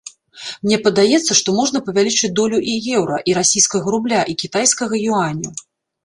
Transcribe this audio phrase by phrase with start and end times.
[0.67, 5.49] Мне падаецца, што можна павялічыць долю і еўра, і расійскага рубля, і кітайскага юаня.